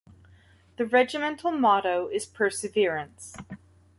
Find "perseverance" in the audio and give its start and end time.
2.25-3.37